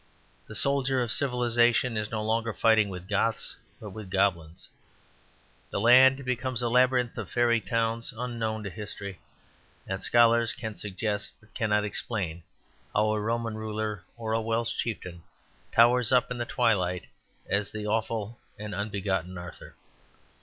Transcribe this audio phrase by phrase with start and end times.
[0.47, 4.67] The soldier of civilization is no longer fighting with Goths but with goblins;
[5.69, 9.19] the land becomes a labyrinth of faërie towns unknown to history;
[9.85, 12.41] and scholars can suggest but cannot explain
[12.95, 15.21] how a Roman ruler or a Welsh chieftain
[15.71, 17.05] towers up in the twilight
[17.47, 19.75] as the awful and unbegotten Arthur.